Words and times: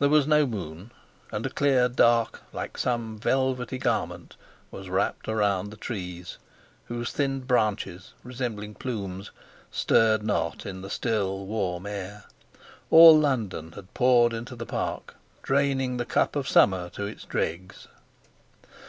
There 0.00 0.08
was 0.08 0.26
no 0.26 0.46
moon, 0.46 0.90
and 1.30 1.46
a 1.46 1.48
clear 1.48 1.88
dark, 1.88 2.42
like 2.52 2.76
some 2.76 3.18
velvety 3.20 3.78
garment, 3.78 4.34
was 4.72 4.88
wrapped 4.90 5.28
around 5.28 5.70
the 5.70 5.76
trees, 5.76 6.38
whose 6.86 7.12
thinned 7.12 7.46
branches, 7.46 8.12
resembling 8.24 8.74
plumes, 8.74 9.30
stirred 9.70 10.24
not 10.24 10.66
in 10.66 10.82
the 10.82 10.90
still, 10.90 11.46
warm 11.46 11.86
air. 11.86 12.24
All 12.90 13.16
London 13.16 13.70
had 13.76 13.94
poured 13.94 14.32
into 14.32 14.56
the 14.56 14.66
Park, 14.66 15.14
draining 15.40 15.98
the 15.98 16.04
cup 16.04 16.34
of 16.34 16.48
summer 16.48 16.88
to 16.88 17.04
its 17.06 17.22
dregs. 17.24 17.86